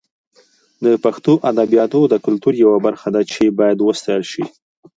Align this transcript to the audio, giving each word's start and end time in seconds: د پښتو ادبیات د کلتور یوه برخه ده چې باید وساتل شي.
د 0.83 0.85
پښتو 1.03 1.33
ادبیات 1.51 1.93
د 2.11 2.15
کلتور 2.25 2.53
یوه 2.63 2.77
برخه 2.85 3.09
ده 3.15 3.21
چې 3.31 3.43
باید 3.59 3.77
وساتل 3.81 4.21
شي. 4.31 4.43